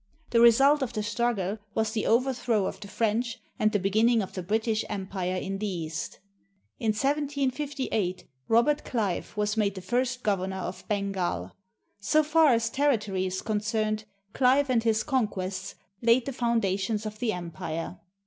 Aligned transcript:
The 0.31 0.41
result 0.41 0.81
of 0.81 0.93
the 0.93 1.03
struggle 1.03 1.59
was 1.75 1.91
the 1.91 2.07
overthrow 2.07 2.65
of 2.65 2.79
the 2.79 2.87
French 2.87 3.37
and 3.59 3.71
the 3.71 3.77
beginning 3.77 4.23
of 4.23 4.33
the 4.33 4.41
British 4.41 4.83
Empire 4.89 5.35
in 5.35 5.59
the 5.59 5.67
East. 5.67 6.17
In 6.79 6.87
1758, 6.87 8.25
Robert 8.47 8.83
Clive 8.83 9.37
was 9.37 9.55
made 9.55 9.75
the 9.75 9.81
first 9.81 10.23
governor 10.23 10.55
of 10.57 10.87
Bengal. 10.87 11.51
So 11.99 12.23
far 12.23 12.47
as 12.55 12.71
territory 12.71 13.27
is 13.27 13.43
concerned, 13.43 14.05
Clive 14.33 14.71
and 14.71 14.81
his 14.81 15.03
conquests 15.03 15.75
laid 16.01 16.25
the 16.25 16.33
foundations 16.33 17.05
of 17.05 17.19
the 17.19 17.31
empire. 17.31 17.99